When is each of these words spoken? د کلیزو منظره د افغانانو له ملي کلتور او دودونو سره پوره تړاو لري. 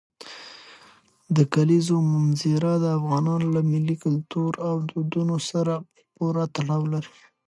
د 1.35 1.37
کلیزو 1.53 1.97
منظره 2.13 2.71
د 2.83 2.85
افغانانو 2.97 3.47
له 3.55 3.61
ملي 3.71 3.95
کلتور 4.05 4.51
او 4.67 4.75
دودونو 4.89 5.35
سره 5.49 5.73
پوره 6.15 6.45
تړاو 6.55 6.83
لري. 6.93 7.13